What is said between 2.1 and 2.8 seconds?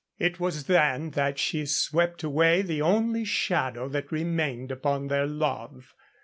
away